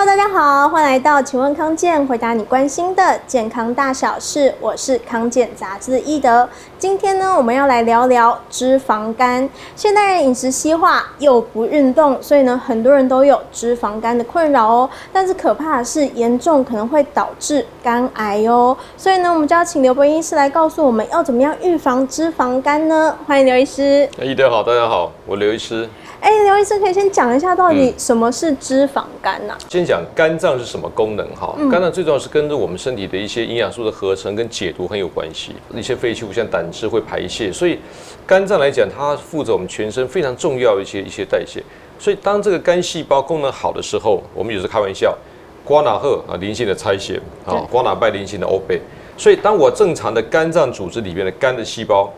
[0.00, 4.54] Hello，大家好，欢迎来到请问康健，回答你关心的健康大小事。
[4.60, 6.48] 我是康健杂志的易德。
[6.78, 9.50] 今天呢，我们要来聊聊脂肪肝。
[9.74, 14.88] 现代人饮食西化又不运动，所以呢，很多人都有脂肪肝的困扰哦。
[15.12, 18.76] 但是可怕的是，严重可能会导致肝癌哦。
[18.96, 23.18] 所以呢，我们就要请刘博医师来告诉我们要怎么样预防脂肪肝呢？
[23.26, 24.08] 欢迎刘医师。
[24.22, 25.88] 易德好，大家好，我刘医师。
[26.20, 29.70] 哎，刘医生可以先讲一下到底什么是脂肪肝呐、啊嗯？
[29.70, 31.54] 先讲肝脏是什么功能哈？
[31.70, 35.54] 肝脏最重要是跟着我们身体的一些营养素的合成跟解毒很有关系。
[35.72, 37.78] 一些废弃物像胆汁会排泄，所以
[38.26, 41.62] 肝脏来讲，它负责我们全身非常重要的一些一些代谢。
[42.00, 45.16] 所以当这个肝细胞功能好的时候，我们有时候开玩笑，
[45.64, 48.80] 瓜纳赫啊，灵性的拆卸啊，瓜纳拜灵性的欧贝。
[49.16, 52.12] 所以当我正常的肝脏组织里面的肝的细胞。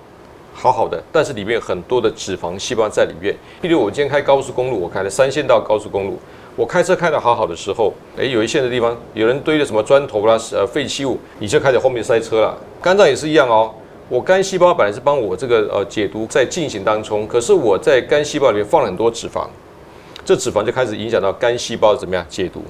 [0.61, 3.35] 好好的，但是里面有很多的脂肪细胞在里面。
[3.63, 6.19] 譬如我今天开高速公路，我开了三线道高速公路，
[6.55, 12.55] 我开车开得好好的时候，诶，有一线的地方有人堆了什么砖头啦、呃废弃物，你就开始后面塞车了。
[12.83, 13.73] 肝脏也是一样哦，
[14.11, 19.47] 我肝细胞本来是帮我这个呃解毒在进行当中，可是我在肝细胞里面放了很多脂肪，
[20.27, 22.63] 这脂肪就开始影响到肝细胞怎么样解毒，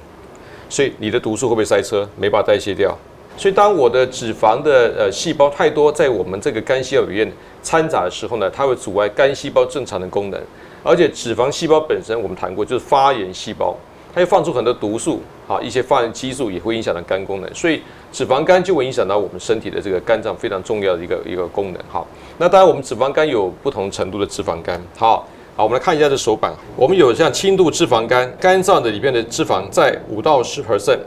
[0.69, 2.09] 所以你的毒素会不会塞车？
[2.17, 2.97] 没办法代谢掉。
[3.41, 10.39] 所以当我的脂肪的呃细胞太多在我们这个肝细胞里面掺杂的时候呢，它会阻碍肝细胞正常的功能，
[10.83, 13.75] 而且脂肪细胞本身我们谈过就是发炎细胞，
[14.13, 17.81] 它会放出很多毒素，好一些发炎激素也会影响到肝功能，所以
[18.13, 21.83] 脂肪肝就会影响到我们身体的这个肝脏非常重要的一个一个功能。
[21.89, 24.79] 好，那当然我们脂肪肝有不同程度的脂肪肝。
[24.99, 30.99] 好，好，我们来看一下这手板，我们有像轻度脂肪肝，肝脏的里面的脂肪在五到十 percent。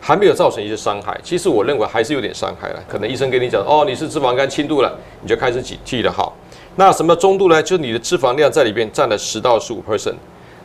[0.00, 2.82] 还没有造成一些伤害，其实我认为还是有点伤害了。
[2.86, 6.12] 可能医生跟你讲，哦，你是脂肪肝轻度了，你就开始警惕了。
[6.12, 6.36] 好，
[6.76, 7.62] 那什么中度呢？
[7.62, 10.14] 就是你的脂肪量在里边占了十到十五 percent，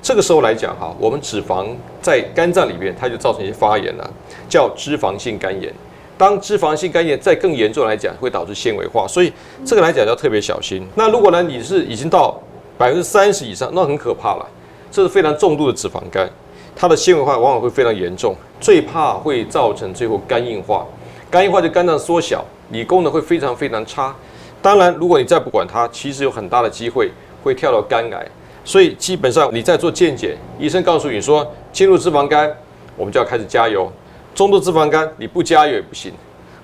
[0.02, 1.68] 这个时候来讲哈，我们脂肪
[2.02, 4.08] 在肝脏里边，它就造成一些发炎了，
[4.48, 5.74] 叫脂肪性肝炎。
[6.18, 9.34] 当脂肪性肝炎再更严重来讲，会导致纤维化，所以
[9.66, 10.88] 这个来讲要特别小心。
[10.94, 12.40] 那如果呢，你是已经到
[12.78, 14.48] 百分之三十以上，那很可怕了，
[14.92, 16.30] 这是非常重度的脂肪肝。
[16.76, 20.86] 它的纤维化往往会非常严重，最怕会造成最后肝硬化。
[21.30, 24.14] 肝硬化就肝脏缩小，你功能会非常非常差。
[24.62, 27.12] 当然，如果你再不管它，其实有很大的机会
[27.44, 28.28] 会跳到肝癌。
[28.64, 32.56] 所以基本上你在做健检，医生告诉你说轻度脂肪肝，
[32.96, 33.92] 我们就要开始加油；
[34.36, 36.12] 中度脂肪肝你不加油也不行；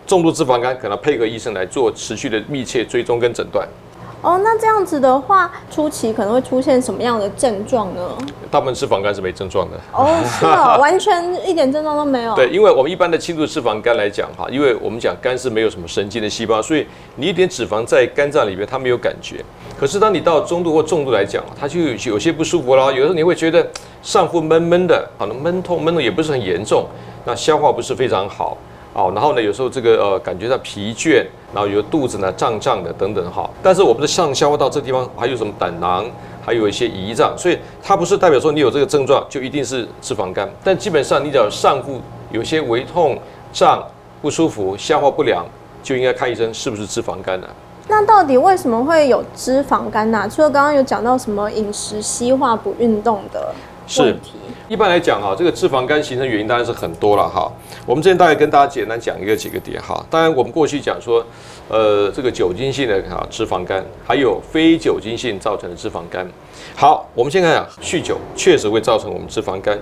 [0.06, 3.68] 重度脂肪肝可能配合医生来做持续的密切追踪跟诊断。
[4.22, 8.02] 哦，那这样子的话，初期可能会出现什么样的症状呢？
[8.50, 9.78] 大部分脂肪肝是没症状的。
[9.94, 12.36] 哦，是哦， 完全一点症状都没有。
[12.36, 19.46] 对，因为我们一般的轻度脂肪肝来讲哈，因为我们讲肝是没有什么神经的细胞，所以你一点脂肪在肝脏里面它没有感觉。
[19.80, 22.92] 可是当你到中度或重度来讲，它就有些不舒服了。
[22.92, 23.66] 有时候你会觉得
[24.02, 26.88] 上腹闷闷的，可能闷痛闷痛也不是很严重，
[27.24, 28.58] 那消化不是非常好。
[28.94, 33.50] 哦，然后呢，有时候这个呃，感觉到疲倦，然后有肚子呢胀胀的等等哈。
[33.62, 36.06] 但是我们的上消化道这地方还有什么胆囊，
[36.44, 40.50] 还有一些胰脏，所以它不是代表说你有这个症状就一定是脂肪肝。
[40.64, 43.18] 但基本上你只要上腹有些微痛、
[43.54, 43.84] 胀、
[44.22, 45.46] 不舒服、消化不良，
[45.84, 47.48] 就应该看医生是不是脂肪肝了。
[47.90, 50.28] 那到底为什么会有脂肪肝呢？
[50.30, 53.54] 除了刚刚有讲到什么饮食西化、不运动的
[54.00, 54.32] 问题。
[54.70, 57.50] 一般来讲哈，这个脂肪肝形成原因当然是很多了哈。
[57.86, 60.06] 我们之前大概跟大家简单讲一个几个点哈。
[60.10, 61.26] 当然我们过去讲说，
[61.70, 66.28] 呃，这个酒精性的哈脂肪肝，还有非酒精性造成的脂肪肝。
[66.76, 69.80] 好，我们先看下，酗酒确实会造成我们脂肪肝。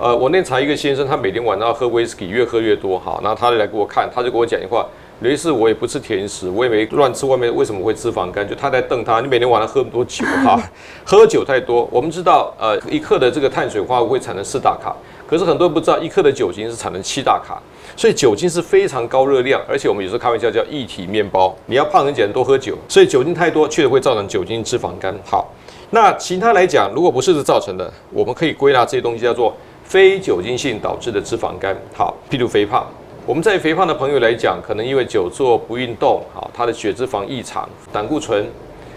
[0.00, 3.18] 呃，我那查一个先生，他每天晚上喝威士忌，越喝越多哈。
[3.20, 4.86] 然后他就来给我看，他就跟我讲一句话。
[5.20, 8.48] 有一次我也不吃甜食，我也没乱吃外面，为什么会脂肪肝？
[8.48, 10.56] 就他在瞪他，你每天晚上喝那么多酒哈，
[11.04, 11.88] 喝酒太多。
[11.90, 14.94] 我们知道，呃，一克的这个碳水化合物会产生四大卡，
[15.26, 17.60] 可是很多人不知道，一克的酒精是产生七大卡，
[17.96, 21.52] 所以酒精是非常高热量，而且我们有时候开玩笑叫液体面包。
[21.66, 22.78] 你要胖很简单，多喝酒。
[22.86, 25.12] 所以酒精太多，确实会造成酒精脂肪肝。
[25.24, 25.48] 好，
[25.90, 29.52] 那其他来讲，如果不是这造成的，我们可以归纳这些东西叫做
[29.88, 31.74] 非酒精性导致的脂肪肝。
[31.94, 32.86] 好，譬如肥胖。
[33.24, 38.46] 我们在肥胖的朋友来讲，可能因为久坐不运动，好，他的血脂肪异常，胆固醇、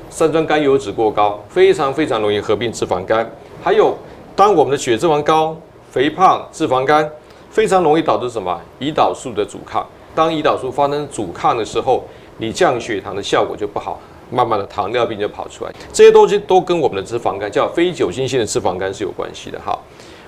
[0.09, 3.29] 三酸甘油脂过高，非常非常容易合并脂肪肝。
[3.63, 3.95] 还有，
[4.35, 5.55] 当我们的血脂肪高、
[5.89, 7.09] 肥胖、脂肪肝，
[7.49, 8.59] 非常容易导致什么？
[8.81, 9.87] 胰岛素的阻抗。
[10.13, 12.03] 当胰岛素发生阻抗的时候，
[12.37, 13.97] 你降血糖的效果就不好，
[14.29, 15.71] 慢慢的糖尿病就跑出来。
[15.93, 19.57] 这些东西都跟我们的脂肪肝，叫非酒精性的脂肪肝是有关系的。
[19.59, 19.77] 哈，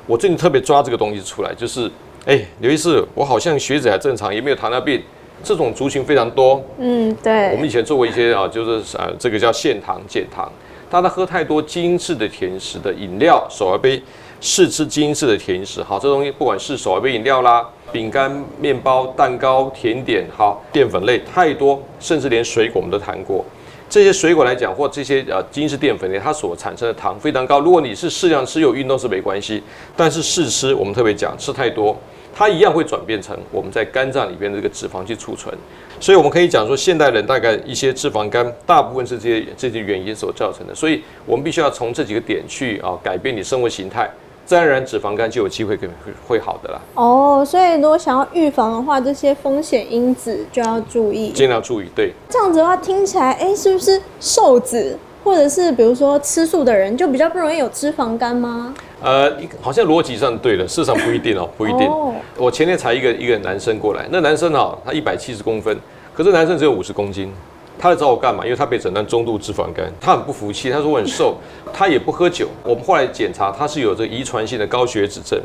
[0.05, 1.89] 我最近特别抓这个东西出来，就是。
[2.25, 5.03] 哎，刘医师，我好像血脂还正常，也没有糖尿病，
[5.43, 6.63] 这种族群非常多。
[6.77, 7.51] 嗯，对。
[7.51, 10.49] 我们以前做过一些啊，就是呃，这个叫限糖减糖，
[10.89, 14.01] 大家喝太多精致的甜食的饮料、手摇杯，
[14.39, 23.43] 试吃精致的甜食，好，这东西不管是手摇杯饮料啦、饼干、面包、蛋糕、甜点，好，淀粉类太多，甚至连水果我们都谈过。
[23.93, 27.59] 这些水果来讲，或这些呃精制淀粉类，它所产生的糖非常高。
[27.59, 29.61] 如果你是适量吃有运动是没关系，
[29.95, 31.95] 但是试吃我们特别讲，吃太多，
[32.33, 35.55] 它一样会转变成我们在肝脏里边的这个脂肪去储存。
[35.99, 40.73] 所以我们可以讲说，现代人大概一些脂肪肝，大部分是这些这些原因所造成的。
[40.73, 44.09] 所以我们必须要从这几个点去啊改变你生活形态。
[44.45, 45.87] 自然而然，脂肪肝就有机会会
[46.27, 46.79] 会好的啦。
[46.95, 51.87] 哦，所以如果想要预防的话，这些风险因子就要注意，尽量注意。
[51.95, 58.73] 对，这样子的话听起来，哎、欸，是不是瘦子或者是比如说吃素的人就比较不容易有脂肪肝吗？
[59.01, 59.31] 呃，
[59.61, 61.87] 好像逻辑上对了，事实上不一定哦，不一定。
[61.87, 65.77] 哦、我前天才一个一个男生过来，那男生哦，他一百七十公分，
[66.13, 67.31] 可是男生只有五十公斤。
[67.79, 68.45] 他来找我干嘛？
[68.45, 70.69] 因为他被诊断中度脂肪肝，他很不服气。
[70.69, 71.35] 他说我很瘦，
[71.73, 72.47] 他也不喝酒。
[72.63, 75.37] 我们后来检查，他是有这个遗传性的高血脂症，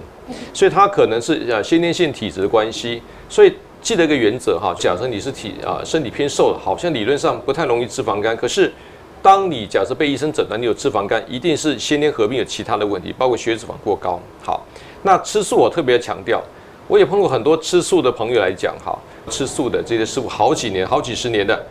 [0.54, 3.02] 所以他可能是呃先天性体质的关系。
[3.28, 3.52] 所以
[3.82, 8.36] 记得一个原则哈，假设你是体啊身体偏瘦的，好像理论上不太容易脂肪肝。
[8.36, 8.72] 可是
[9.20, 14.20] 当你假设被医生诊断你有脂肪肝，一定是先天合并有其他的问题，包括血脂肪过高。
[14.44, 14.64] 好，
[15.02, 16.40] 那吃素我特别强调，
[16.86, 18.96] 我也碰过很多吃素的朋友来讲哈，
[19.28, 21.66] 吃素的这些师傅好几年、好几十年的。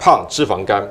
[0.00, 0.82] 胖脂肪肝，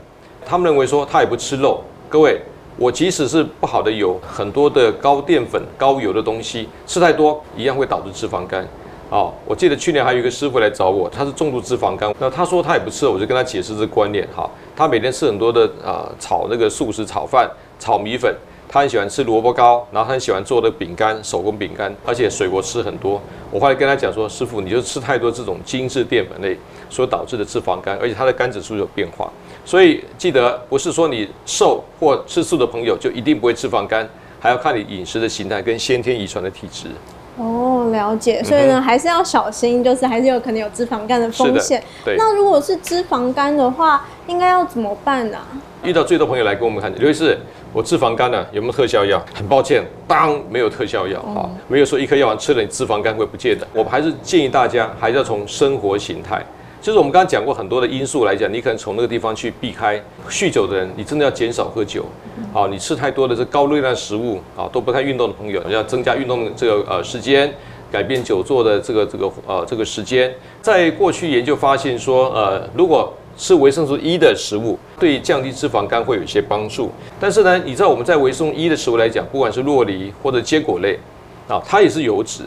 [0.46, 1.82] 他们认为说他也不吃肉。
[2.08, 2.40] 各位，
[2.78, 8.64] 我即使是不好的油，很多的高淀粉、高油的东西吃太多，一样会导致脂肪肝。
[9.10, 12.14] 哦，我记得去年还有一个师傅来找我，他是重度脂肪肝。
[12.20, 14.28] 那他说他也不吃，我就跟他解释这个观念。
[14.36, 18.32] 哈，他每天吃很多的啊、炒那个素食炒饭、炒米粉。
[18.72, 23.20] 他很喜欢吃萝卜糕，然后他很喜欢做的饼干，手工饼干，而且水果吃很多。
[23.50, 26.56] 我后来跟他讲说，师傅，你就吃太多这种精致淀粉类
[26.88, 29.28] 所导致的脂肪肝，而且他的肝指数有变化。
[29.66, 34.08] 所以记得，不是说你瘦或吃素的朋友就一定不会脂肪肝，
[34.40, 36.90] 还要看你饮食的形态跟先天遗传的体质。
[37.38, 38.44] 哦，了解。
[38.44, 41.84] 所以呢，还是要小心，就是还是有可能有脂肪肝的风险。
[42.06, 42.16] 对。
[42.18, 45.40] 那如果是脂肪肝的话，应该要怎么办呢？
[45.84, 47.38] 遇到最多朋友来跟我们看，刘医师，
[47.72, 49.24] 我脂肪肝呢，有没有特效药？
[49.34, 53.66] 很抱歉，当没有特效药啊，嗯、没有说一颗药丸吃了你脂肪肝会不见的。
[53.74, 56.46] 我们还是建议大家还是要从生活形态，
[56.82, 60.02] 就是我们刚刚讲过很多的因素来讲，你可能从那个地方去避开。
[60.30, 62.06] 酗酒的人，你真的要减少喝酒，
[62.54, 67.50] 啊，你吃太多的这高热量食物啊，都不太运动的朋友，要增加运动的这个呃时间，
[67.90, 70.36] 改变久坐的这个这个呃这个时间。
[70.62, 76.92] 在过去研究发现说，呃，如果吃维生素 E 的食物，对降低脂肪肝会有一些帮助。
[77.22, 81.00] 但是呢，你知道我们在维生素 E 的食物来讲，不管是洛梨或者坚果类，
[81.48, 82.44] 啊，它也是油脂，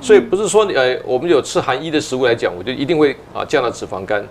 [0.00, 4.26] 所以不是说呃，我们有吃含 E 的食物来讲，我就一定会啊降到脂肪肝。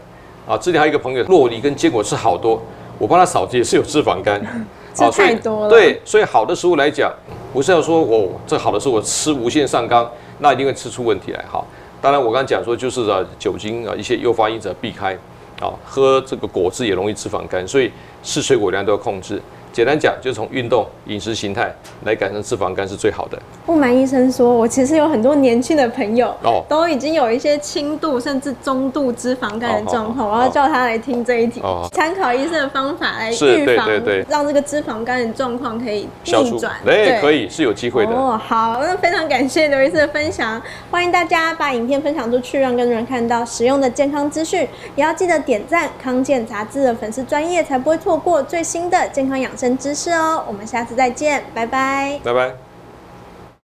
[0.47, 2.59] 啊，之前还有一个朋友，洛梨跟坚果吃好多，
[2.97, 4.41] 我帮他嫂子也是有脂肪肝。
[4.95, 5.69] 吃太多了。
[5.69, 7.13] 对，所以好的食物来讲，
[7.53, 10.09] 不是要说哦，这好的食物我吃无限上纲，
[10.39, 11.45] 那一定会吃出问题来。
[11.47, 11.63] 哈，
[12.01, 15.15] 当然我刚刚讲说就是啊，酒精啊一些诱发因子避开。
[15.59, 17.91] 啊，喝这个果汁也容易脂肪肝，所以
[18.23, 19.41] 吃水果量都要控制。
[19.71, 21.73] 简单讲，就是从运动、饮食形态
[22.03, 23.39] 来改善脂肪肝是最好的。
[23.65, 33.87] 不瞒医生说，我其实有很多年轻的朋友哦，都已经有一些轻度甚至中度脂肪肝的状况，哦、我要叫他来听这一题，哦、参考医生的方法来预防，
[34.27, 36.73] 让这个脂肪肝的状况可以逆转。
[36.83, 38.11] 对，可以是有机会的。
[38.11, 52.68] 哦，好，那非常感谢刘医生的分享，欢迎大家把影片分享出去，让更多人看到实用的健康资讯，也要记得点赞康健杂志的粉丝专业，才不会错过最新的健康养生知识哦，我们下次再见，拜拜，拜拜。